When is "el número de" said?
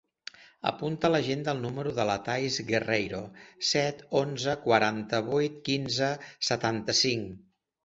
1.53-2.05